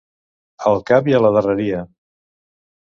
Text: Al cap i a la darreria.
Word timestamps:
Al 0.71 0.81
cap 0.91 1.11
i 1.13 1.17
a 1.19 1.21
la 1.27 1.33
darreria. 1.39 1.87